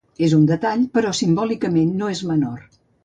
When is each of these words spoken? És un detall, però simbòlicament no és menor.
És 0.27 0.31
un 0.37 0.47
detall, 0.51 0.85
però 0.95 1.11
simbòlicament 1.19 1.93
no 2.01 2.11
és 2.15 2.23
menor. 2.33 2.65